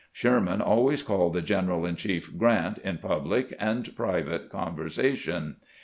[0.11, 5.57] Sherman always called the general in chief" Grant" in public and private conversation.